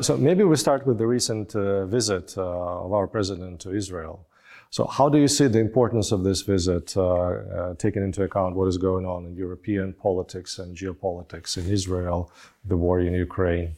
[0.00, 4.26] So maybe we start with the recent uh, visit uh, of our president to Israel.
[4.72, 8.54] So, how do you see the importance of this visit, uh, uh, taking into account
[8.54, 12.30] what is going on in European politics and geopolitics in Israel,
[12.64, 13.74] the war in Ukraine?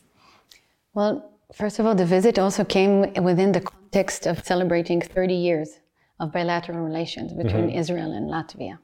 [0.93, 2.95] Well, first of all, the visit also came
[3.25, 5.81] within the context of celebrating 30 years
[6.21, 7.79] of bilateral relations between mm-hmm.
[7.79, 8.79] Israel and Latvia.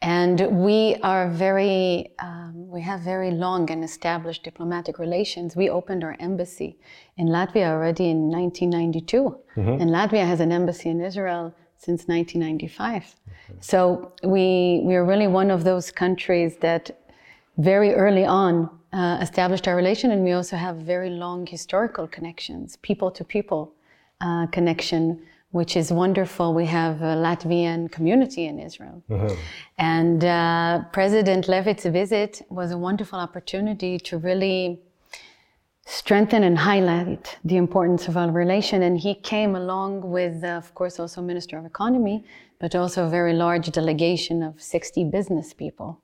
[0.00, 5.56] And we are very, um, we have very long and established diplomatic relations.
[5.56, 6.78] We opened our embassy
[7.16, 9.36] in Latvia already in 1992.
[9.56, 9.82] Mm-hmm.
[9.82, 13.16] And Latvia has an embassy in Israel since 1995.
[13.50, 13.58] Okay.
[13.60, 16.90] So we, we are really one of those countries that
[17.56, 20.12] very early on uh, established our relation.
[20.12, 23.72] And we also have very long historical connections, people to people
[24.20, 26.52] uh, connection which is wonderful.
[26.52, 29.02] We have a Latvian community in Israel.
[29.08, 29.34] Mm-hmm.
[29.78, 34.80] And uh, President Levits' visit was a wonderful opportunity to really
[35.86, 38.82] strengthen and highlight the importance of our relation.
[38.82, 42.24] And he came along with, uh, of course, also Minister of Economy,
[42.60, 46.02] but also a very large delegation of 60 business people.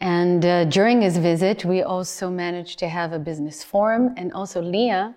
[0.00, 4.60] And uh, during his visit, we also managed to have a business forum and also
[4.60, 5.14] LIAA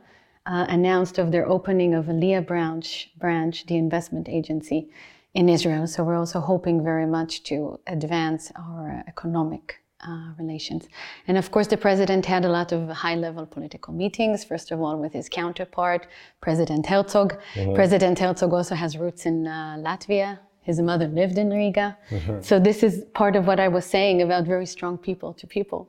[0.48, 4.90] uh, announced of their opening of a LIAA branch, branch, the investment agency
[5.34, 5.86] in Israel.
[5.88, 9.76] So we're also hoping very much to advance our economic
[10.08, 10.88] uh, relations.
[11.28, 14.80] And of course, the president had a lot of high level political meetings, first of
[14.80, 16.08] all, with his counterpart,
[16.40, 17.38] President Herzog.
[17.56, 17.76] Mm-hmm.
[17.76, 21.98] President Herzog also has roots in uh, Latvia, his mother lived in Riga.
[22.10, 22.42] Mm-hmm.
[22.42, 25.82] So this is part of what I was saying about very strong people to people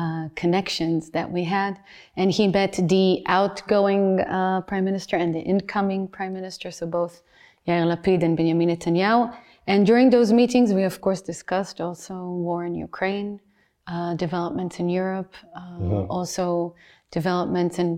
[0.00, 1.78] uh, connections that we had.
[2.16, 7.14] And he met the outgoing uh, prime minister and the incoming prime minister, so both
[7.68, 9.22] Yair Lapid and Benjamin Netanyahu.
[9.66, 12.14] And during those meetings, we of course discussed also
[12.46, 13.38] war in Ukraine,
[13.86, 16.10] uh, developments in Europe, uh, mm-hmm.
[16.16, 16.74] also
[17.10, 17.90] developments in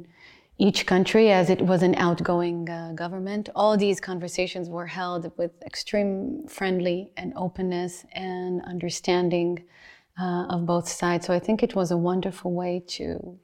[0.59, 3.49] each country as it was an outgoing uh, government.
[3.55, 9.65] All these conversations were held with extreme friendly and openness and understanding
[10.21, 11.27] uh, of both sides.
[11.27, 13.39] So I think it was a wonderful way to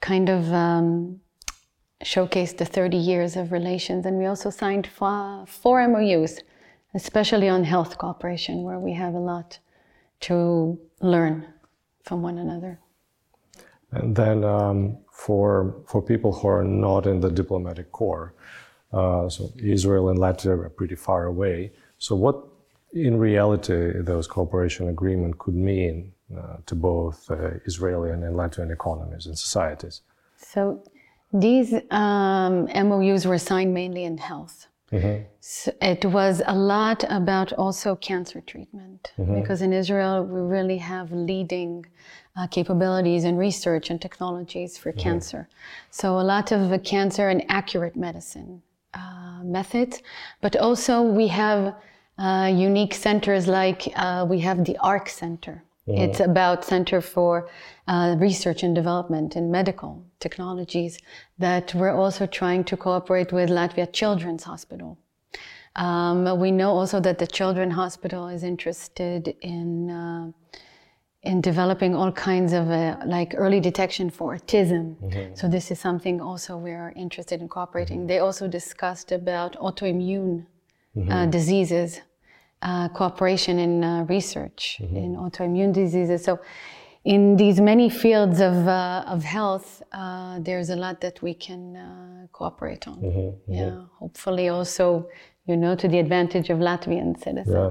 [0.00, 1.20] kind of um,
[2.02, 4.04] showcase the 30 years of relations.
[4.04, 6.40] And we also signed four, MOUs,
[6.94, 9.60] especially on health cooperation, where we have a lot
[10.20, 11.46] to learn
[12.02, 12.80] from one another.
[13.92, 18.34] And then um, for for people who are not in the diplomatic corps,
[18.92, 21.72] uh, so Israel and Latvia are pretty far away.
[21.98, 22.36] So what,
[22.92, 23.78] in reality,
[24.12, 30.02] those cooperation agreement could mean uh, to both uh, Israeli and Latvian economies and societies?
[30.36, 30.82] So
[31.32, 34.66] these um, MOUs were signed mainly in health.
[34.92, 35.24] Mm-hmm.
[35.40, 39.40] So it was a lot about also cancer treatment mm-hmm.
[39.40, 41.84] because in Israel we really have leading
[42.36, 45.00] uh, capabilities in research and technologies for mm-hmm.
[45.00, 45.48] cancer.
[45.90, 48.62] So a lot of uh, cancer and accurate medicine
[48.94, 50.02] uh, methods,
[50.40, 51.74] but also we have
[52.18, 55.62] uh, unique centers like uh, we have the ARC Center.
[55.88, 56.02] Mm-hmm.
[56.02, 57.48] It's about Center for
[57.86, 60.98] uh, Research and Development in Medical Technologies
[61.38, 64.98] that we're also trying to cooperate with Latvia Children's Hospital.
[65.76, 70.32] Um, we know also that the Children's Hospital is interested in uh,
[71.22, 74.94] in developing all kinds of uh, like early detection for autism.
[74.96, 75.34] Mm-hmm.
[75.34, 77.98] So this is something also we are interested in cooperating.
[77.98, 78.06] Mm-hmm.
[78.06, 80.46] They also discussed about autoimmune
[80.96, 81.10] mm-hmm.
[81.10, 82.00] uh, diseases,
[82.62, 84.96] uh, cooperation in uh, research mm-hmm.
[84.96, 86.24] in autoimmune diseases.
[86.24, 86.40] So
[87.04, 92.28] in these many fields of, uh, of health, uh, there's a lot that we can
[92.32, 92.96] cooperate on.
[92.96, 93.18] Mm-hmm.
[93.18, 93.52] Mm-hmm.
[93.52, 95.08] Yeah, hopefully also,
[95.46, 97.46] you know, to the advantage of Latvian citizens.
[97.48, 97.70] Yeah.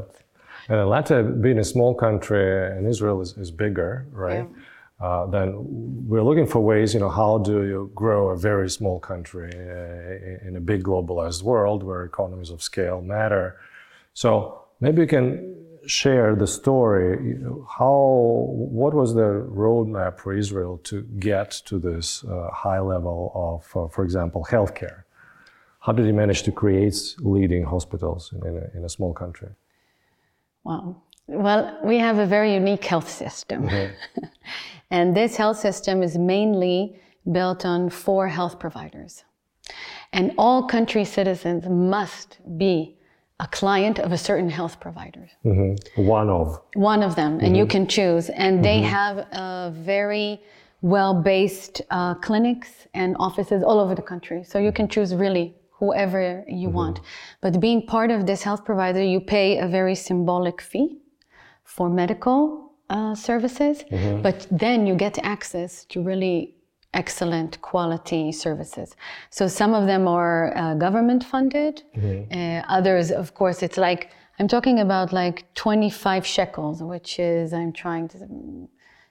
[0.68, 4.47] And Latvia, being a small country, and Israel is, is bigger, right?
[4.50, 5.06] Yeah.
[5.06, 5.53] Uh, then
[6.07, 10.47] we're looking for ways, you know, how do you grow a very small country uh,
[10.47, 13.57] in a big globalized world where economies of scale matter?
[14.13, 15.56] So maybe you can
[15.88, 17.38] share the story.
[17.77, 18.48] How,
[18.80, 23.88] what was the roadmap for Israel to get to this uh, high level of, uh,
[23.88, 25.04] for example, healthcare?
[25.80, 29.50] How did he manage to create leading hospitals in, a, in a small country?
[30.63, 31.04] Wow.
[31.27, 33.68] Well, we have a very unique health system.
[33.68, 34.25] Mm-hmm.
[34.92, 37.00] and this health system is mainly
[37.31, 39.24] built on four health providers.
[40.13, 42.94] And all country citizens must be
[43.40, 45.30] a client of a certain health provider.
[45.44, 46.06] Mm-hmm.
[46.06, 46.62] One of.
[46.74, 47.46] One of them, mm-hmm.
[47.46, 47.72] and you mm-hmm.
[47.72, 48.30] can choose.
[48.30, 48.90] And they mm-hmm.
[48.90, 50.42] have a very
[50.82, 54.44] well based uh, clinics and offices all over the country.
[54.44, 56.78] So you can choose really whoever you mm-hmm.
[56.78, 57.02] want.
[57.42, 61.00] But being part of this health provider, you pay a very symbolic fee
[61.64, 64.22] for medical uh, services, mm-hmm.
[64.22, 66.56] but then you get access to really
[66.95, 68.95] excellent quality services.
[69.30, 71.83] So some of them are uh, government funded.
[71.97, 74.01] Uh, others, of course, it's like
[74.39, 78.18] I'm talking about like 25 shekels, which is I'm trying to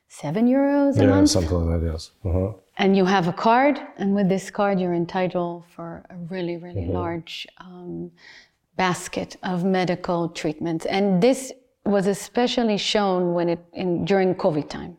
[0.09, 1.31] seven euros a Yeah, month.
[1.31, 1.93] something like that.
[1.93, 2.11] Yes.
[2.25, 2.53] Uh-huh.
[2.77, 6.87] And you have a card, and with this card, you're entitled for a really, really
[6.87, 8.11] large um,
[8.77, 10.85] basket of medical treatments.
[10.87, 11.53] And this
[11.87, 14.97] was especially shown when it in, during COVID time,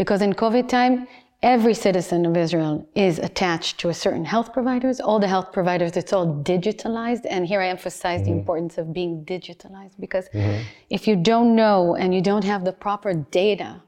[0.00, 1.06] because in COVID time,
[1.42, 5.00] every citizen of Israel is attached to a certain health providers.
[5.00, 7.24] All the health providers, it's all digitalized.
[7.28, 8.40] And here I emphasize the mm-hmm.
[8.40, 10.62] importance of being digitalized, because mm-hmm.
[10.90, 13.82] if you don't know and you don't have the proper data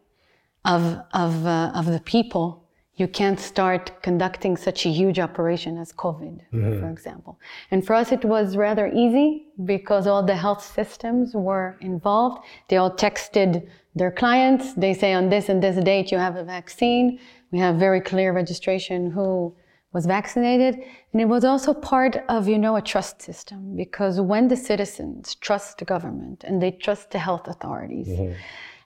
[0.64, 0.82] of
[1.12, 2.62] of uh, of the people,
[2.96, 6.80] you can't start conducting such a huge operation as COVID, mm-hmm.
[6.80, 7.38] for example.
[7.70, 12.44] And for us, it was rather easy because all the health systems were involved.
[12.68, 14.74] They all texted their clients.
[14.74, 17.18] They say on this and this date you have a vaccine.
[17.52, 19.54] We have very clear registration who
[19.92, 20.74] was vaccinated.
[21.12, 25.34] And it was also part of, you know, a trust system because when the citizens
[25.34, 28.08] trust the government and they trust the health authorities,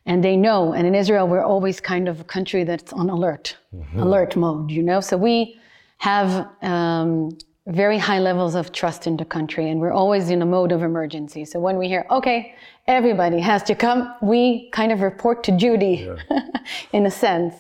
[0.05, 3.57] and they know, and in Israel, we're always kind of a country that's on alert,
[3.97, 5.01] alert mode, you know?
[5.01, 5.59] So we
[5.99, 7.37] have um,
[7.67, 10.83] very high levels of trust in the country, and we're always in a mode of
[10.83, 11.45] emergency.
[11.45, 12.55] So when we hear, okay,
[12.87, 16.09] everybody has to come, we kind of report to Judy
[16.93, 17.55] in a sense.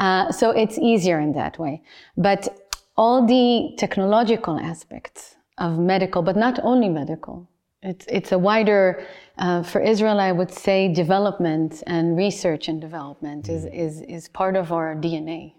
[0.00, 1.82] Uh, so it's easier in that way.
[2.16, 2.48] But
[2.96, 7.46] all the technological aspects of medical, but not only medical,
[7.82, 9.06] it's, it's a wider,
[9.38, 14.56] uh, for Israel, I would say development and research and development is, is, is part
[14.56, 15.54] of our DNA.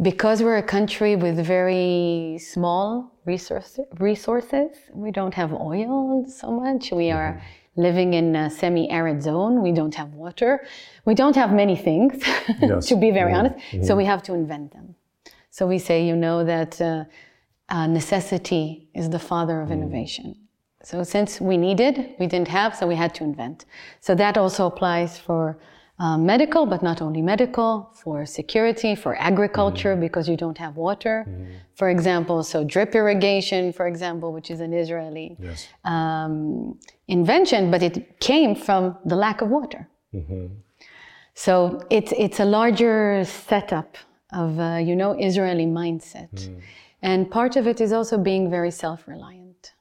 [0.00, 6.92] Because we're a country with very small resource, resources, we don't have oil so much.
[6.92, 7.42] We are
[7.78, 9.62] living in a semi-arid zone.
[9.62, 10.64] We don't have water.
[11.04, 12.22] We don't have many things,
[12.60, 12.86] Yes.
[12.88, 13.54] to be very honest.
[13.86, 14.94] So we have to invent them.
[15.50, 17.04] So we say, you know, that uh,
[17.68, 20.34] uh, necessity is the father of innovation.
[20.82, 23.64] So since we needed, we didn't have, so we had to invent.
[24.00, 25.58] So that also applies for
[26.00, 31.26] uh, medical, but not only medical, for security, for agriculture, because you don't have water.
[31.74, 35.68] For example, so drip irrigation, for example, which is an Israeli Yes.
[35.84, 36.78] um,
[37.08, 39.88] invention, but it came from the lack of water.
[41.34, 43.96] So it's it's a larger setup
[44.42, 46.34] of uh, you know Israeli mindset,
[47.02, 49.72] and part of it is also being very self-reliant.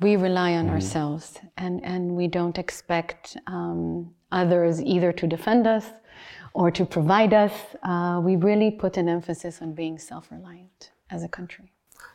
[0.00, 5.86] We rely on ourselves, and and we don't expect um, others either to defend us
[6.54, 7.52] or to provide us.
[7.82, 11.72] Uh, we really put an emphasis on being self-reliant as a country.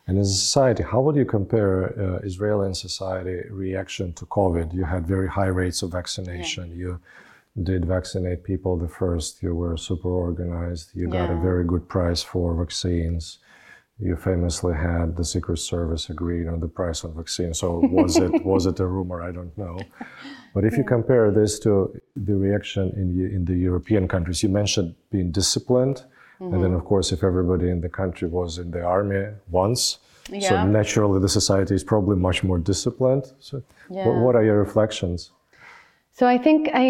[0.07, 4.73] And as a society, how would you compare uh, Israeli society reaction to COVID?
[4.73, 6.77] You had very high rates of vaccination.
[6.77, 6.99] You
[7.63, 9.41] did vaccinate people the first.
[9.41, 10.91] You were super organized.
[10.93, 13.39] You got a very good price for vaccines.
[13.97, 17.53] You famously had the Secret Service agreed on the price of vaccine.
[17.53, 19.21] So was it was it a rumor?
[19.21, 19.79] I don't know.
[20.53, 24.49] But if you compare this to the reaction in the- in the European countries, you
[24.49, 26.03] mentioned being disciplined,
[26.39, 26.75] and then mm-hmm.
[26.75, 29.99] of course, if everybody in the country was in the army once,
[30.41, 33.25] so naturally the society is probably much more disciplined.
[33.39, 34.07] So, Yeah.
[34.25, 35.31] what are your reflections?
[36.11, 36.87] So I think I,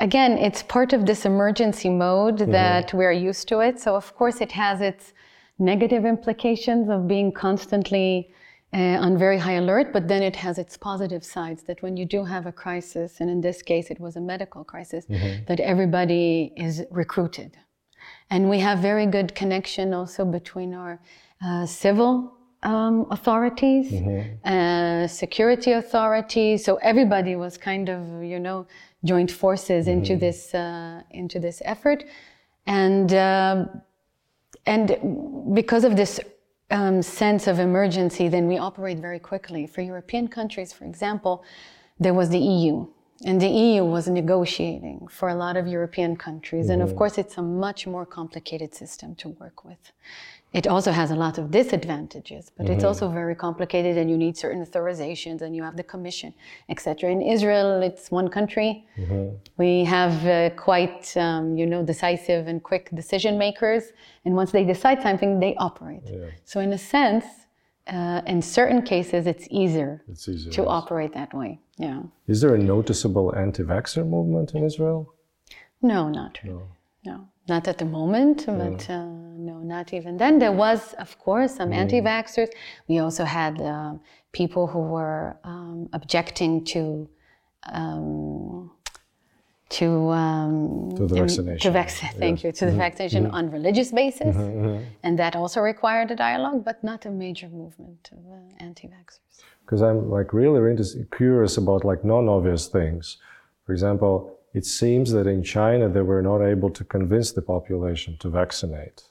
[0.00, 2.52] again, it's part of this emergency mode mm-hmm.
[2.52, 3.80] that we're used to it.
[3.80, 5.12] So of course it has its
[5.58, 8.30] negative implications of being constantly
[8.72, 12.04] uh, on very high alert, but then it has its positive sides that when you
[12.04, 15.06] do have a crisis, and in this case it was a medical crisis,
[15.46, 17.56] that everybody is recruited.
[18.30, 21.00] And we have very good connection also between our
[21.44, 23.92] uh, civil um, authorities,
[24.44, 26.64] uh, security authorities.
[26.64, 28.66] So everybody was kind of, you know,
[29.04, 32.04] joined forces into this uh, into this effort,
[32.66, 33.82] and um,
[34.66, 36.20] and because of this
[36.70, 39.66] um, sense of emergency, then we operate very quickly.
[39.66, 41.44] For European countries, for example,
[42.00, 42.86] there was the EU.
[43.24, 46.68] And the EU was negotiating for a lot of European countries.
[46.68, 49.92] And of course, it's a much more complicated system to work with.
[50.54, 54.34] It also has a lot of disadvantages, but it's also very complicated and you need
[54.36, 56.32] certain authorizations and you have the commission,
[56.68, 57.10] etc.
[57.10, 58.70] In Israel, it's one country.
[59.64, 63.84] We have uh, quite, um, you know, decisive and quick decision makers.
[64.24, 66.06] And once they decide something, they operate.
[66.44, 67.24] So in a sense,
[67.88, 70.52] uh, in certain cases, it's easier It's easier.
[70.52, 71.60] to operate that way.
[71.78, 72.02] Yeah.
[72.28, 75.12] Is there a noticeable anti-vaxxer movement in Israel?
[75.82, 76.68] No, not really.
[77.04, 79.04] No, not at the moment, but uh,
[79.48, 80.38] no, not even then.
[80.38, 82.48] There was, of course, some anti vaxxers.
[82.88, 84.00] We also had um,
[84.32, 87.08] people who were um, objecting to.
[87.72, 88.70] Um,
[89.70, 92.44] to um, To the vaccination, To vac- thank yes.
[92.44, 94.36] you to the vaccination on religious basis,
[95.02, 98.36] and that also required a dialogue, but not a major movement of uh,
[98.68, 99.20] anti-vaxxers.
[99.64, 100.60] because I'm like really
[101.16, 103.16] curious about like non-obvious things.
[103.64, 108.16] For example, it seems that in China they were not able to convince the population
[108.20, 109.02] to vaccinate.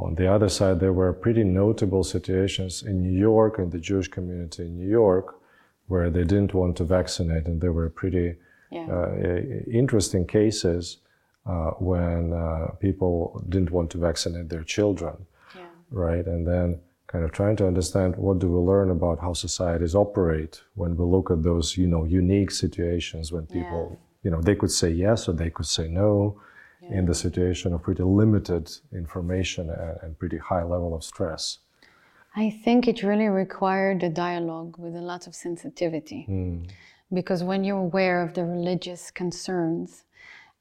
[0.00, 4.06] On the other side, there were pretty notable situations in New York and the Jewish
[4.06, 5.34] community in New York
[5.88, 8.36] where they didn't want to vaccinate, and there were pretty
[8.70, 8.86] Yeah.
[8.96, 9.14] uh,
[9.82, 10.98] interesting cases
[11.46, 15.16] uh, when uh, people didn't want to vaccinate their children
[15.56, 15.62] Yeah.
[15.90, 16.26] right?
[16.32, 16.68] And then
[17.12, 21.04] kind of trying to understand what do we learn about how societies operate when we
[21.14, 25.28] look at those, you know, unique situations when people, you know, they could say yes
[25.28, 26.40] or they could say no
[26.90, 31.58] in the situation of pretty limited information and, and pretty high level of stress.
[32.36, 36.26] I think it really required a dialogue with a lot of sensitivity.
[37.12, 40.04] Because when you're aware of the religious concerns,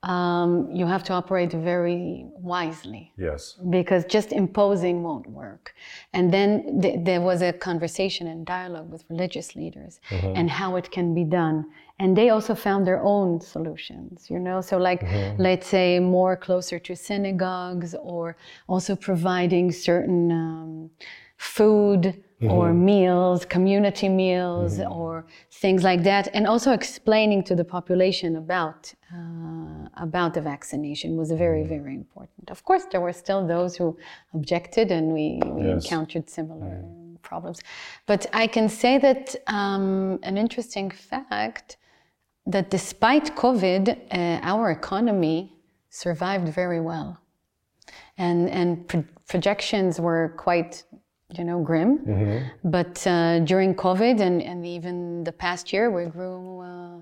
[0.04, 3.12] um, you have to operate very wisely.
[3.18, 3.58] Yes.
[3.70, 5.74] Because just imposing won't work.
[6.14, 10.90] And then th- there was a conversation and dialogue with religious leaders and how it
[10.92, 11.66] can be done.
[12.00, 14.62] And they also found their own solutions, you know?
[14.62, 15.02] So, like,
[15.40, 18.36] let's say more closer to synagogues or
[18.68, 20.90] also providing certain um,
[21.38, 28.36] food or meals, community meals, or things like that, and also explaining to the population
[28.36, 32.52] about uh, about the vaccination was very, very important.
[32.52, 33.98] Of course, there were still those who
[34.36, 35.86] objected, and we, we Yes.
[35.86, 36.84] encountered similar
[37.24, 37.62] problems.
[38.06, 41.78] But I can say that um, an interesting fact
[42.48, 45.54] that despite COVID, uh, our economy
[45.90, 47.20] survived very well.
[48.18, 50.84] And and pro- projections were quite
[51.38, 51.92] you know grim.
[52.64, 57.02] But uh, during covid and, and even the past year we grew uh,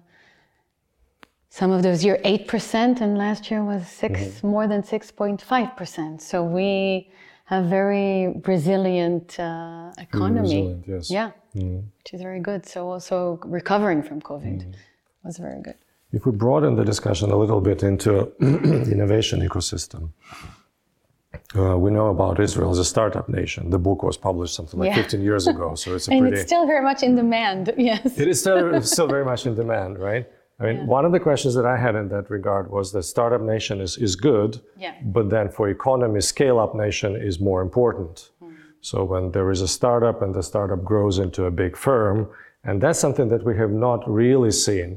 [1.50, 7.10] some of those year 8% and last year was 6 more than 6.5% so we
[7.46, 10.42] have very resilient uh, economy.
[10.42, 11.12] resilient, yes.
[11.12, 11.32] yeah.
[11.54, 12.66] Which is very good.
[12.66, 14.75] So also recovering from covid
[15.25, 15.77] was very good
[16.17, 18.12] If we broaden the discussion a little bit into
[18.96, 20.03] innovation ecosystem,
[21.60, 23.70] uh, we know about Israel as a startup nation.
[23.70, 25.01] The book was published something like Yeah.
[25.03, 26.38] 15 years ago, so it's a and pretty.
[26.38, 29.94] it's still very much in demand yes it is still, still very much in demand,
[30.10, 30.25] right?
[30.60, 33.41] I mean, one of the questions that I had in that regard was that startup
[33.55, 34.51] nation is, is good,
[34.86, 34.94] Yeah.
[35.17, 38.15] but then for economy, scale up nation is more important.
[38.89, 42.17] So when there is a startup and the startup grows into a big firm,
[42.67, 44.91] and that's something that we have not really seen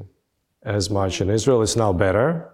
[0.63, 1.63] as much in Israel.
[1.63, 2.51] It's now better,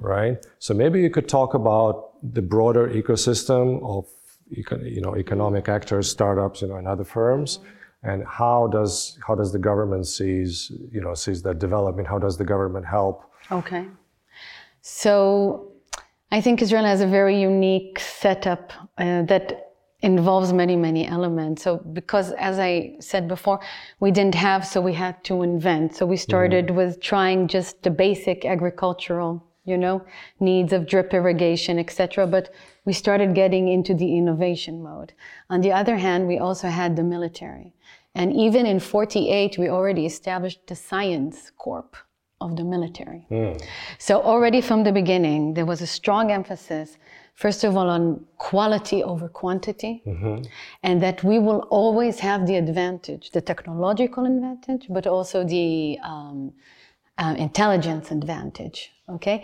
[0.00, 0.44] right?
[0.58, 4.06] So maybe you could talk about the broader ecosystem of
[4.50, 7.60] you know economic actors, startups, you know, and other firms,
[8.02, 12.04] and how does how does the government sees you know sees that developing?
[12.04, 13.24] How does the government help?
[13.50, 13.86] Okay.
[14.82, 15.72] So
[16.30, 19.71] I think Israel has a very unique setup uh, that
[20.02, 21.62] involves many, many elements.
[21.62, 23.60] So because as I said before,
[24.00, 25.94] we didn't have, so we had to invent.
[25.94, 26.22] So we mm-hmm.
[26.22, 30.04] started with trying just the basic agricultural, you know,
[30.40, 32.26] needs of drip irrigation, etc.
[32.26, 32.52] But
[32.84, 35.12] we started getting into the innovation mode.
[35.48, 37.72] On the other hand, we also had the military.
[38.14, 41.96] And even in 48, we already established the Science Corp
[42.40, 43.24] of the military.
[43.28, 43.52] Hmm.
[43.98, 46.98] So already from the beginning, there was a strong emphasis,
[47.44, 48.04] first of all, on
[48.50, 49.94] quality over quantity,
[50.88, 56.52] and that we will always have the advantage, the technological advantage, but also the um,
[57.22, 58.78] uh, intelligence advantage.
[59.16, 59.38] Okay.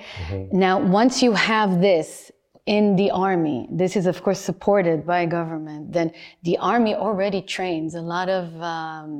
[0.66, 2.30] Now, once you have this
[2.76, 5.82] in the army, this is of course supported by government.
[5.98, 6.08] Then
[6.48, 8.44] the army already trains a lot of.
[8.74, 9.10] Um,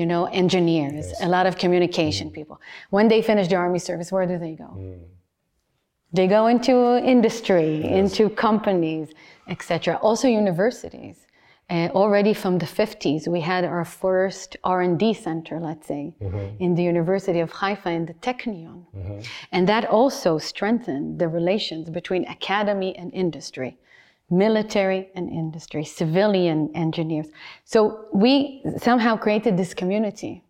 [0.00, 2.56] you know, engineers, a lot of communication people.
[2.96, 4.68] When they finish their army service, where do they go?
[6.16, 9.08] They go into industry, into companies,
[9.48, 9.98] etc.
[10.02, 11.16] Also universities.
[11.68, 16.14] Uh, already from the 50s, we had our first R&D center, let's say,
[16.60, 18.84] in the University of Haifa in the Technion.
[19.50, 23.76] And that also strengthened the relations between academy and industry,
[24.30, 27.26] military and industry, civilian engineers.
[27.64, 30.44] So we somehow created this community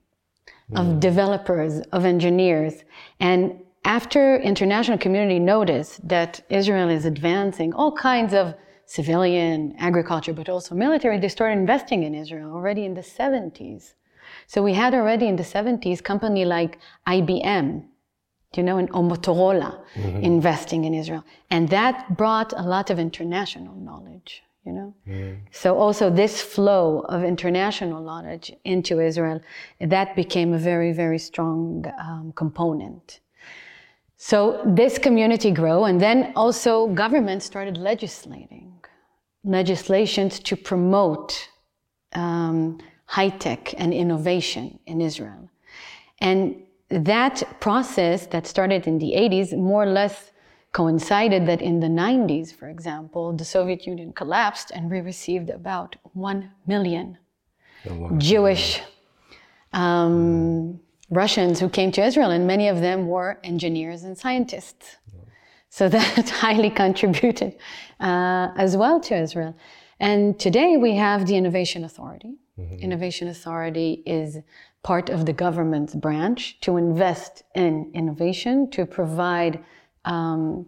[0.75, 2.85] of developers, of engineers.
[3.20, 10.49] And after international community noticed that Israel is advancing all kinds of civilian agriculture, but
[10.49, 13.95] also military, they started investing in Israel already in the 70s.
[14.49, 17.85] So we had already in the 70s company like IBM,
[18.57, 19.73] you know, and or Motorola
[20.33, 21.25] investing in Israel.
[21.50, 24.95] And that brought a lot of international knowledge, you know.
[25.52, 29.40] So also this flow of international knowledge into Israel,
[29.81, 33.21] that became a very, very strong um, component.
[34.16, 38.73] So this community grew, and then also government started legislating
[39.44, 41.49] legislations to promote
[42.12, 45.49] um, high tech and innovation in Israel.
[46.18, 50.32] And that process that started in the 80s more or less
[50.73, 55.96] coincided that in the 90s, for example, the Soviet Union collapsed and we received about
[56.12, 57.18] 1 million
[58.18, 58.80] Jewish
[59.73, 60.80] um,
[61.11, 64.97] Russians who came to Israel, and many of them were engineers and scientists.
[65.69, 67.57] So that highly contributed
[68.01, 69.55] uh, as well to Israel.
[70.01, 72.37] And today we have the Innovation Authority.
[72.59, 72.79] Mm-hmm.
[72.79, 74.39] Innovation Authority is
[74.83, 79.65] part of the government's branch to invest in innovation, to provide
[80.05, 80.67] um,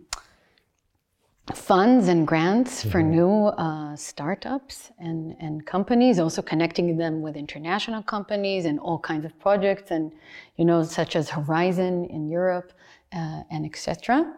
[1.55, 2.91] funds and grants mm-hmm.
[2.91, 8.99] for new uh, startups and, and companies, also connecting them with international companies and all
[8.99, 10.13] kinds of projects, and
[10.57, 12.73] you know, such as Horizon in Europe
[13.13, 14.35] uh, and etc.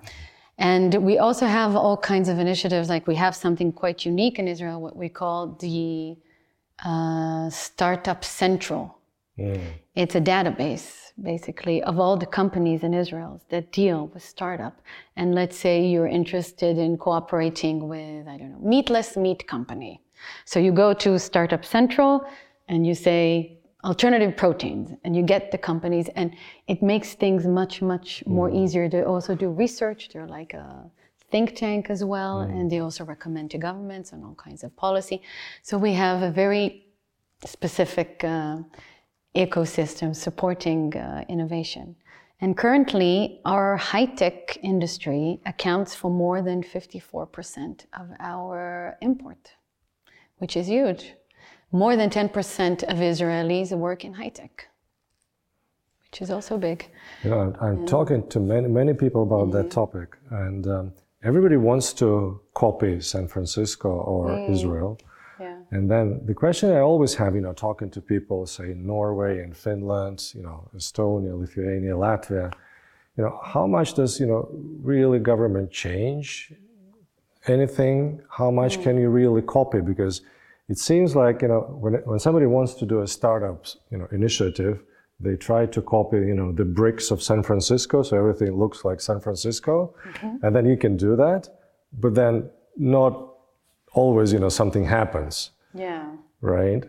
[0.58, 2.88] And we also have all kinds of initiatives.
[2.88, 6.16] Like we have something quite unique in Israel, what we call the
[6.84, 8.99] uh, Startup Central.
[9.40, 9.60] Mm.
[9.94, 14.80] It's a database basically, of all the companies in Israel that deal with startup.
[15.16, 20.00] And let's say you're interested in cooperating with, I don't know, meatless meat company.
[20.44, 22.24] So you go to Startup Central
[22.68, 26.34] and you say alternative proteins and you get the companies and
[26.68, 28.64] it makes things much, much more mm.
[28.64, 30.10] easier to also do research.
[30.12, 30.84] They're like a
[31.30, 32.38] think tank as well.
[32.38, 32.50] Mm.
[32.50, 35.22] And they also recommend to governments on all kinds of policy.
[35.62, 36.86] So we have a very
[37.46, 38.58] specific uh,
[39.34, 41.96] ecosystem supporting uh, innovation.
[42.40, 49.56] And currently, our high tech industry accounts for more than 54% of our import,
[50.38, 51.12] which is huge.
[51.70, 54.68] More than 10% of Israelis work in high tech,
[56.04, 56.90] which is also big.
[57.24, 59.68] Know, I'm, I'm talking to many, many people about mm-hmm.
[59.68, 64.50] that topic, and um, everybody wants to copy San Francisco or mm.
[64.50, 64.98] Israel.
[65.72, 69.42] And then the question I always have, you know, talking to people, say in Norway
[69.42, 72.52] and Finland, you know, Estonia, Lithuania, Latvia,
[73.16, 74.48] you know, how much does, you know,
[74.82, 76.52] really government change
[77.46, 78.20] anything?
[78.28, 78.82] How much mm.
[78.82, 79.80] can you really copy?
[79.80, 80.22] Because
[80.68, 84.08] it seems like, you know, when, when somebody wants to do a startup, you know,
[84.10, 84.82] initiative,
[85.20, 89.00] they try to copy, you know, the bricks of San Francisco, so everything looks like
[89.00, 90.44] San Francisco, mm-hmm.
[90.44, 91.48] and then you can do that,
[91.92, 93.34] but then not
[93.92, 95.50] always, you know, something happens.
[95.74, 96.12] Yeah.
[96.40, 96.84] Right?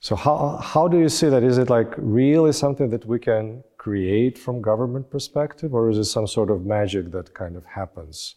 [0.00, 1.42] So how, how do you see that?
[1.42, 6.04] Is it like really something that we can create from government perspective or is it
[6.04, 8.36] some sort of magic that kind of happens?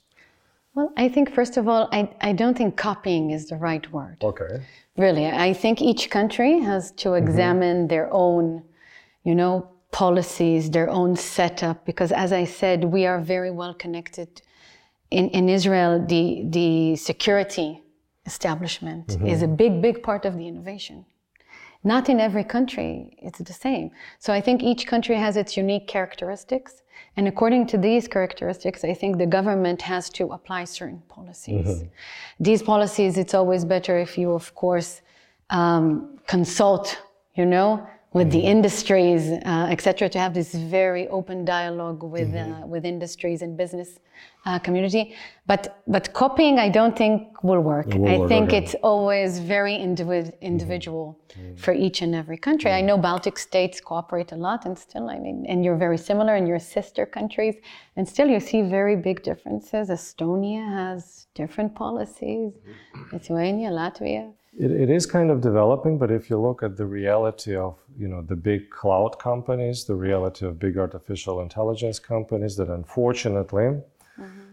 [0.75, 4.17] Well, I think first of all, I, I don't think copying is the right word.
[4.23, 4.63] Okay.
[4.97, 7.27] Really, I think each country has to mm-hmm.
[7.27, 7.87] examine mm-hmm.
[7.87, 8.63] their own,
[9.23, 14.41] you know, policies, their own setup, because as I said, we are very well connected.
[15.09, 17.81] In, in Israel, the, the security
[18.31, 19.27] establishment mm-hmm.
[19.33, 20.97] is a big, big part of the innovation.
[21.83, 22.91] Not in every country,
[23.27, 23.85] it's the same.
[24.23, 26.71] So I think each country has its unique characteristics.
[27.15, 31.67] And according to these characteristics, I think the government has to apply certain policies.
[31.67, 31.87] Mm-hmm.
[32.47, 34.91] These policies, it's always better if you, of course,
[35.59, 36.85] um, consult,
[37.39, 37.69] you know,
[38.13, 38.37] with mm-hmm.
[38.37, 42.63] the industries, uh, etc., to have this very open dialogue with mm-hmm.
[42.63, 43.89] uh, with industries and business
[44.45, 45.15] uh, community.
[45.47, 47.87] But but copying, I don't think will work.
[47.87, 48.57] Will I work, think okay.
[48.57, 51.55] it's always very individ- individual mm-hmm.
[51.55, 52.71] for each and every country.
[52.71, 56.35] I know Baltic states cooperate a lot, and still, I mean, and you're very similar
[56.35, 57.55] in your sister countries,
[57.95, 59.89] and still you see very big differences.
[59.89, 62.53] Estonia has different policies.
[62.53, 63.15] Mm-hmm.
[63.15, 64.31] Lithuania, Latvia.
[64.57, 68.07] It, it is kind of developing, but if you look at the reality of you
[68.07, 73.98] know the big cloud companies, the reality of big artificial intelligence companies, that unfortunately, mm-hmm.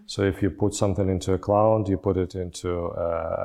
[0.06, 2.86] So if you put something into a cloud, you put it into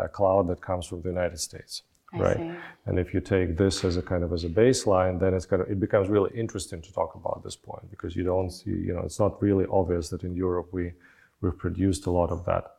[0.05, 2.37] a cloud that comes from the United States, I right?
[2.37, 2.51] See.
[2.85, 5.61] And if you take this as a kind of as a baseline, then it's kind
[5.61, 8.93] of it becomes really interesting to talk about this point because you don't see you
[8.93, 10.93] know it's not really obvious that in Europe we
[11.41, 12.75] we've produced a lot of that.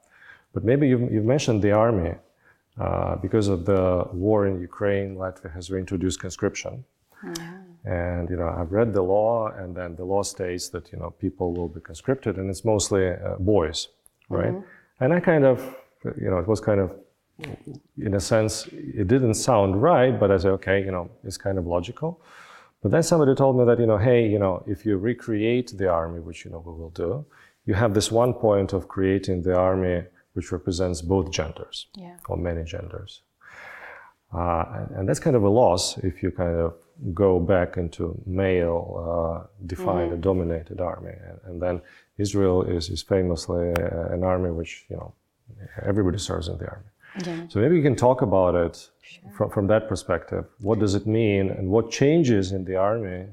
[0.52, 2.14] But maybe you've, you've mentioned the army.
[2.80, 6.84] Uh, because of the war in Ukraine, Latvia has reintroduced conscription.
[7.22, 7.61] Yeah.
[7.84, 11.10] And you know, I've read the law, and then the law states that you know
[11.10, 13.88] people will be conscripted, and it's mostly uh, boys,
[14.28, 14.52] right?
[14.52, 15.04] Mm-hmm.
[15.04, 16.92] And I kind of, you know, it was kind of,
[17.98, 21.58] in a sense, it didn't sound right, but I said, okay, you know, it's kind
[21.58, 22.20] of logical.
[22.82, 25.88] But then somebody told me that you know, hey, you know, if you recreate the
[25.88, 27.24] army, which you know we will do,
[27.64, 32.16] you have this one point of creating the army which represents both genders yeah.
[32.28, 33.22] or many genders.
[34.34, 36.74] Uh, and, and, that's kind of a loss if you kind of
[37.12, 41.12] go back into male uh, defined and dominated army.
[41.28, 41.80] And, and then
[42.18, 45.12] Israel is, is famously uh, an army which, you know,
[45.84, 46.84] everybody serves in the army.
[47.26, 47.48] Yeah.
[47.48, 48.88] So maybe you can talk about it
[49.36, 50.44] from, from that perspective.
[50.60, 53.26] What does it mean and what changes in the army,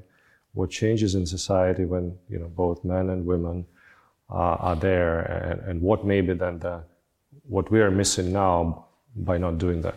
[0.52, 3.64] what changes in society when, you know, both men and women
[4.30, 6.82] uh, are there and, and what maybe then the,
[7.48, 8.84] what we are missing now
[9.16, 9.96] by not doing that?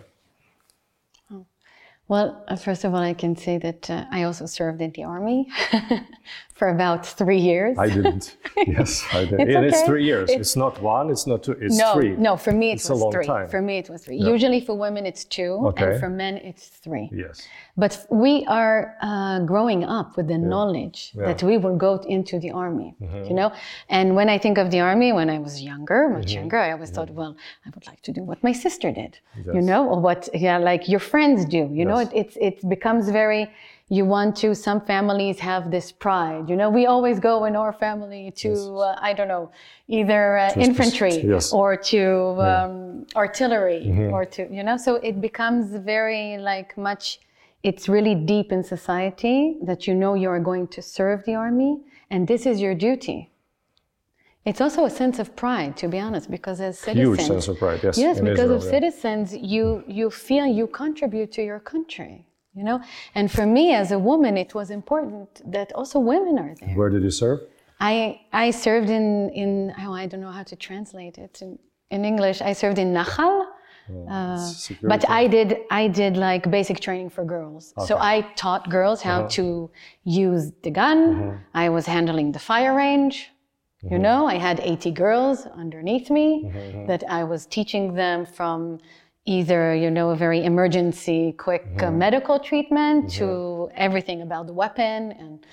[2.13, 5.04] Well, uh, first of all, I can say that uh, I also served in the
[5.04, 5.49] army
[6.54, 7.76] for about three years.
[7.80, 8.38] I didn't.
[8.67, 9.39] yes, I did.
[9.39, 9.86] It's and it's okay.
[9.88, 10.30] three years.
[10.30, 12.12] It's, It's- not one, it's not two, it's no, three.
[12.15, 13.26] no, for me it It's a was long three.
[13.26, 13.47] time.
[13.47, 14.17] For me it was three.
[14.17, 14.30] Yeah.
[14.36, 15.86] Usually for women it's two, Okay.
[15.93, 17.10] and for men it's three.
[17.12, 17.47] Yes.
[17.75, 21.25] But we are uh, growing up with the knowledge Yeah.
[21.29, 22.93] that we will go into the army,
[23.29, 23.51] you know.
[23.89, 26.91] And when I think of the army, when I was younger, much younger, I always
[26.91, 29.17] thought, well, I would like to do what my sister did,
[29.55, 31.63] you know, or what yeah, like your friends do.
[31.79, 32.09] You know, Yes.
[32.12, 33.43] it, it's it becomes very.
[33.89, 34.55] You want to.
[34.55, 36.45] Some families have this pride.
[36.51, 39.45] You know, we always go in our family to uh, I don't know,
[39.88, 41.51] either uh, infantry yes.
[41.51, 42.01] or to
[42.51, 44.13] um, artillery Mm-hmm.
[44.15, 44.77] or to you know.
[44.77, 47.19] So it becomes very like much
[47.63, 51.80] it's really deep in society that you know you are going to serve the army
[52.10, 53.30] and this is your duty.
[54.45, 57.58] It's also a sense of pride, to be honest, because as citizens, Huge sense of
[57.58, 57.97] pride, yes.
[57.97, 58.69] yes, because Israel, of yeah.
[58.71, 62.82] citizens, you you feel you contribute to your country, you know.
[63.15, 66.76] And for me, as a woman, it was important that also women are there.
[66.76, 67.39] Where did you serve?
[67.80, 71.58] I I served in in oh, I don't know how to translate it in,
[71.89, 72.41] in English.
[72.41, 73.45] I served in Nachal.
[74.10, 77.74] Uh, but I did I did like basic training for girls.
[77.78, 77.88] Okay.
[77.88, 79.30] So I taught girls how uh-huh.
[79.30, 79.72] to
[80.04, 81.00] use the gun.
[81.15, 81.38] Mm-hmm.
[81.54, 83.30] I was handling the fire range.
[83.84, 83.93] Mm-hmm.
[83.93, 86.86] You know, I had 80 girls underneath me mm-hmm.
[86.88, 88.80] that I was teaching them from
[89.26, 95.13] either you know a very emergency quick uh, medical treatment to everything about the weapon
[95.13, 95.46] and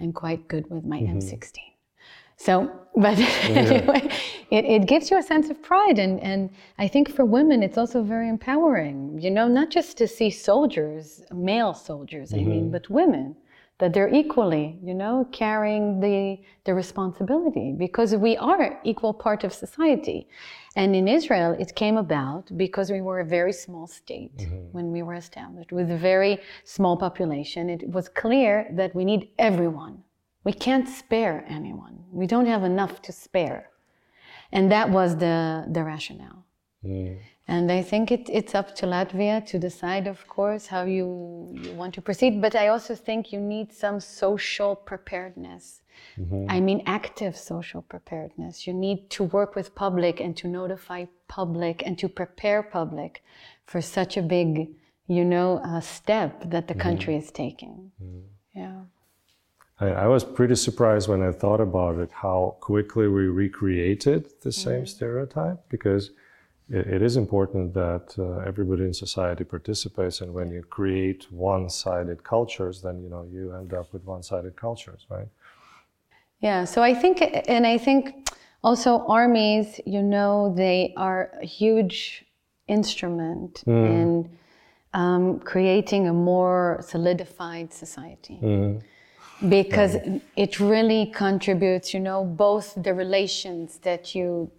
[0.00, 1.69] I'm quite good with my M16.
[2.40, 3.22] So, but oh,
[3.52, 4.08] anyway,
[4.50, 5.98] it, it gives you a sense of pride.
[5.98, 6.48] And, and
[6.78, 11.22] I think for women, it's also very empowering, you know, not just to see soldiers,
[11.32, 12.70] male soldiers, I mean, mm-hmm.
[12.70, 13.36] but women,
[13.78, 19.52] that they're equally, you know, carrying the, the responsibility because we are equal part of
[19.52, 20.26] society.
[20.76, 24.72] And in Israel, it came about because we were a very small state mm-hmm.
[24.72, 27.68] when we were established with a very small population.
[27.68, 30.02] It was clear that we need everyone.
[30.44, 32.04] We can't spare anyone.
[32.10, 33.70] We don't have enough to spare.
[34.52, 36.44] And that was the, the rationale.
[36.84, 37.18] Mm.
[37.46, 41.72] And I think it, it's up to Latvia to decide, of course, how you, you
[41.72, 42.40] want to proceed.
[42.40, 45.82] But I also think you need some social preparedness.
[46.18, 46.46] Mm-hmm.
[46.48, 48.66] I mean, active social preparedness.
[48.66, 53.22] You need to work with public and to notify public and to prepare public
[53.66, 54.70] for such a big,
[55.08, 56.82] you know, uh, step that the mm-hmm.
[56.82, 57.90] country is taking.
[58.02, 58.22] Mm.
[58.54, 58.80] Yeah.
[59.80, 64.52] I, I was pretty surprised when I thought about it how quickly we recreated the
[64.52, 66.10] same stereotype because
[66.68, 72.22] it, it is important that uh, everybody in society participates and when you create one-sided
[72.22, 75.28] cultures then you know you end up with one-sided cultures right?
[76.40, 78.30] Yeah, so I think, and I think
[78.64, 82.24] also armies, you know, they are a huge
[82.66, 84.30] instrument in
[84.94, 88.38] um, creating a more solidified society.
[89.48, 89.96] Because
[90.36, 94.50] it really contributes, you know, both the relations that you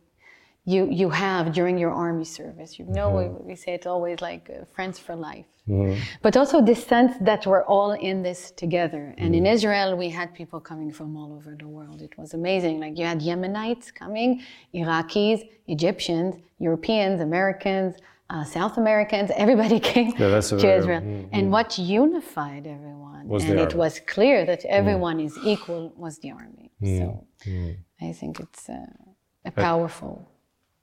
[0.65, 2.77] you you have during your army service.
[2.77, 3.45] You know, mm-hmm.
[3.45, 5.45] we, we say it's always like uh, friends for life.
[5.67, 6.01] Mm-hmm.
[6.21, 9.13] But also this sense that we're all in this together.
[9.17, 9.53] And in mm-hmm.
[9.53, 12.01] Israel, we had people coming from all over the world.
[12.01, 12.79] It was amazing.
[12.79, 14.41] Like you had Yemenites coming,
[14.73, 17.95] Iraqis, Egyptians, Europeans, Americans,
[18.33, 19.27] uh, South Americans.
[19.43, 21.01] Everybody came Yeah, to very- Israel.
[21.37, 21.69] And what
[22.01, 26.67] unified everyone, Was and it was clear that everyone is equal, was the army.
[26.99, 27.05] So
[28.09, 30.13] I think it's uh, a powerful.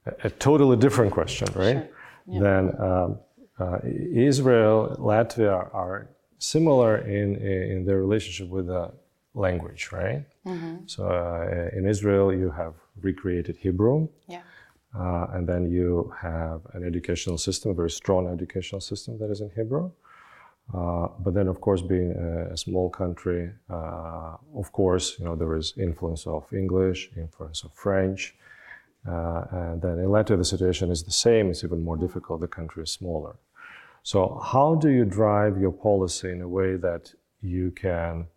[0.05, 1.81] a, a totally different question right
[2.45, 3.09] then um,
[3.63, 3.79] uh,
[4.31, 4.75] Israel
[5.11, 5.97] Latvia are,
[6.55, 7.27] similar in,
[7.73, 8.83] in their relationship with the
[9.45, 10.23] language right
[10.93, 12.73] so uh, in Israel you have
[13.07, 13.97] recreated Hebrew
[14.35, 14.43] Yeah.
[14.97, 19.41] Uh, and then you have an educational system, a very strong educational system that is
[19.41, 19.91] in Hebrew.
[20.73, 25.35] Uh, but then, of course, being a, a small country, uh, of course, you know
[25.35, 28.35] there is influence of English, influence of French,
[29.07, 31.49] uh, and then in Latvia the situation is the same.
[31.49, 32.41] It's even more difficult.
[32.41, 33.35] The country is smaller.
[34.03, 38.27] So, how do you drive your policy in a way that you can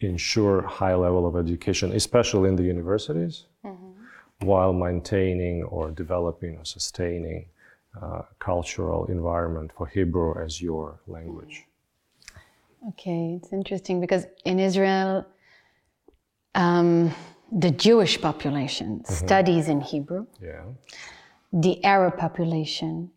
[0.00, 3.46] ensure high level of education, especially in the universities?
[4.42, 7.46] While maintaining or developing or sustaining
[8.00, 11.64] uh, cultural environment for Hebrew as your language.
[12.90, 15.26] Okay, it's interesting because in Israel,
[16.54, 17.12] um,
[17.52, 20.26] the Jewish population studies in Hebrew.
[20.40, 20.62] Yeah.
[21.52, 23.10] The Arab population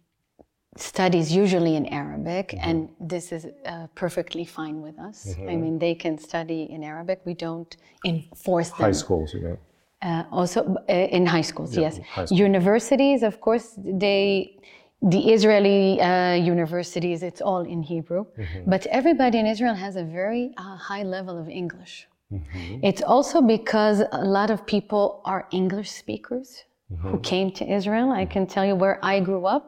[0.76, 5.36] studies usually in Arabic, and this is uh, perfectly fine with us.
[5.48, 7.22] I mean, they can study in Arabic.
[7.26, 8.80] We don't enforce them.
[8.80, 9.58] High schools, you know.
[10.04, 11.94] Uh, also uh, in high schools, yes.
[12.16, 12.38] high school.
[12.50, 13.68] Universities, of course,
[14.04, 14.58] they
[15.16, 18.70] the Israeli uh, universities, it's all in Hebrew, Mm-hmm.
[18.74, 21.94] but everybody in Israel has a very uh, high level of English.
[22.32, 22.80] Mm-hmm.
[22.90, 26.50] It's also because a lot of people are English speakers
[26.92, 27.10] Mm-hmm.
[27.10, 28.08] who came to Israel.
[28.24, 29.68] I can tell you where I grew up.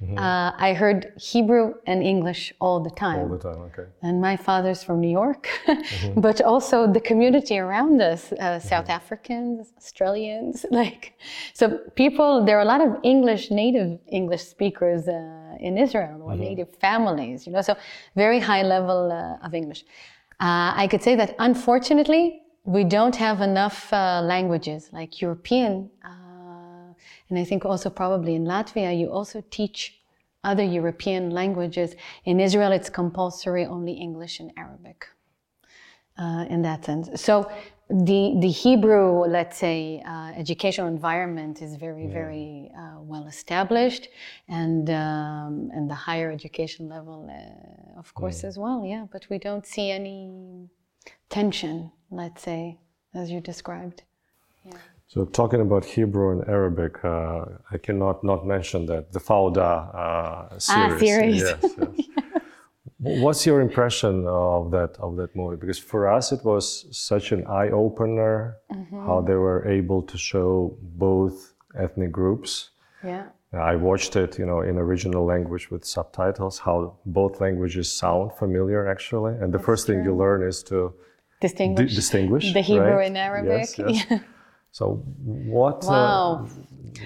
[0.00, 1.00] Uh, I heard
[1.32, 3.32] Hebrew and English all the time Mm-hmm.
[3.32, 3.86] All the time, okay.
[4.06, 6.20] and my father's from New York, Mm-hmm.
[6.26, 11.02] but also the community around us, uh, South Africans, Australians, like,
[11.60, 11.64] so
[12.02, 16.48] people, there are a lot of English, native English speakers uh, in Israel or Mm-hmm.
[16.50, 17.74] native families, you know, so
[18.24, 19.80] very high level uh, of English.
[20.46, 22.24] Uh, I could say that unfortunately,
[22.76, 25.72] we don't have enough uh, languages like European,
[26.04, 26.08] uh,
[27.28, 30.00] and I think also probably in Latvia, you also teach
[30.44, 31.94] other European languages.
[32.24, 35.06] In Israel, it's compulsory only English and Arabic
[36.18, 37.20] uh, in that sense.
[37.20, 37.50] So
[37.90, 44.08] the, the Hebrew, let's say, uh, educational environment is very, very uh, well established,
[44.48, 48.84] and um, and the higher education level, uh, of course, as well.
[48.84, 50.68] Yeah, but we don't see any
[51.30, 52.78] tension, let's say,
[53.14, 54.02] as you described.
[55.08, 60.58] So talking about Hebrew and Arabic, uh, I cannot not mention that the Fauda uh,
[60.58, 61.00] series.
[61.00, 61.42] series.
[61.42, 62.06] Yes, yes.
[62.98, 65.56] What's your impression of that of that movie?
[65.56, 68.56] Because for us, it was such an eye opener
[69.06, 72.70] how they were able to show both ethnic groups.
[73.02, 73.26] Yeah.
[73.52, 76.58] I watched it, you know, in original language with subtitles.
[76.58, 80.92] How both languages sound familiar, actually, and the first thing you learn is to
[81.40, 83.06] di- Distinguish distinguish the Hebrew right?
[83.06, 83.78] and Arabic.
[83.78, 84.20] Yes, yes.
[84.72, 84.78] Yeah.
[84.78, 84.84] So,
[85.58, 86.46] what uh, Wow.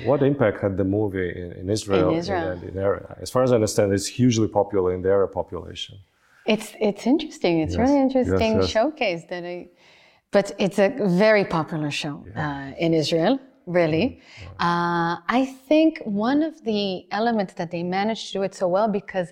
[0.09, 2.09] what impact had the movie in, in Israel?
[2.11, 2.49] In Israel.
[2.53, 3.05] and in Arab?
[3.21, 5.95] As far as I understand, it's hugely popular in the Arab population.
[6.55, 7.55] It's it's interesting.
[7.65, 8.69] It's Yes, really interesting yes.
[8.77, 9.57] showcase that I,
[10.37, 10.91] but it's a
[11.27, 13.35] very popular show uh, in Israel.
[13.81, 14.69] Really, Mm-hmm.
[14.69, 15.91] uh, I think
[16.29, 16.83] one of the
[17.21, 19.29] elements that they managed to do it so well because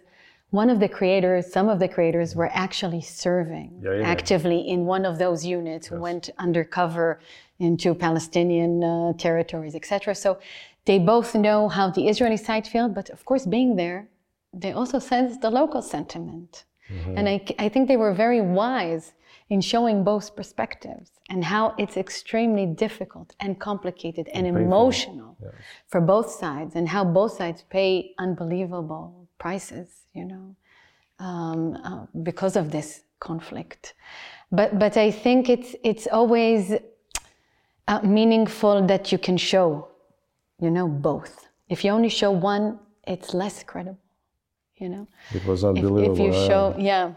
[0.60, 4.14] one of the creators, some of the creators were actually serving Yeah, yeah.
[4.14, 7.06] actively in one of those units who went undercover
[7.60, 10.14] into Palestinian uh, territories, etc.
[10.14, 10.38] So
[10.86, 14.08] they both know how the Israeli side feels, but of course, being there,
[14.52, 16.64] they also sense the local sentiment.
[17.16, 19.12] And I, I think they were very wise
[19.48, 25.36] in showing both perspectives and how it's extremely difficult and complicated and emotional
[25.86, 30.56] for both sides, and how both sides pay unbelievable prices, you know,
[31.20, 33.94] um, uh, because of this conflict.
[34.50, 36.74] But, but I think it's, it's always
[37.90, 39.88] uh, meaningful that you can show,
[40.64, 41.48] you know, both.
[41.68, 42.64] If you only show one,
[43.12, 43.98] it's less credible,
[44.76, 45.04] you know.
[45.34, 46.12] It was unbelievable.
[46.12, 47.12] if you uh, show, yeah,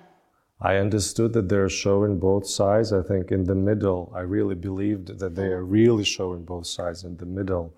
[0.62, 2.94] I understood that they're showing both sides.
[2.94, 7.04] I think in the middle, I really believed that they are really showing both sides
[7.04, 7.74] in the middle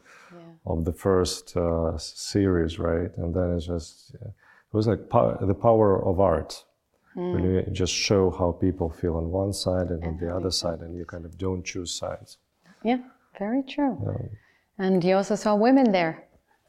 [0.65, 3.11] of the first uh, series, right?
[3.17, 6.63] And then it's just, it was like po- the power of art.
[7.13, 10.79] When you just show how people feel on one side and on the other side,
[10.81, 12.37] and you kind of don't choose sides.
[12.89, 12.99] Yeah,
[13.39, 13.93] very true.
[14.77, 16.15] And you also saw women there.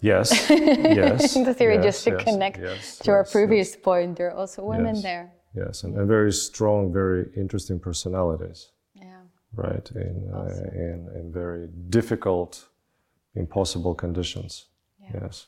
[0.01, 1.37] Yes, yes.
[1.37, 4.29] in the series, yes, just to yes, connect yes, to our yes, previous point, there
[4.31, 5.03] are also women Yes.
[5.03, 5.33] there.
[5.55, 8.61] Yes, and, and very strong, very interesting personalities.
[8.95, 9.23] Yeah.
[9.67, 10.53] right in, uh,
[10.87, 12.69] in in very difficult
[13.35, 14.67] impossible conditions
[15.15, 15.47] yes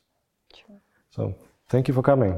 [0.59, 0.81] True.
[1.11, 1.35] so
[1.73, 2.33] thank you for coming